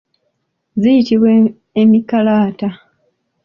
[0.81, 1.29] Ziyitibwa
[1.81, 2.69] emikalaata.